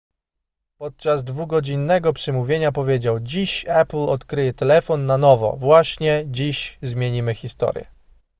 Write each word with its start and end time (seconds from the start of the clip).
podczas 0.77 1.23
dwugodzinnego 1.23 2.13
przemówienia 2.13 2.71
powiedział 2.71 3.19
dziś 3.19 3.65
apple 3.67 3.97
odkryje 4.09 4.53
telefon 4.53 5.05
na 5.05 5.17
nowo 5.17 5.55
właśnie 5.57 6.23
dziś 6.27 6.79
zmienimy 6.81 7.33
historię 7.35 7.85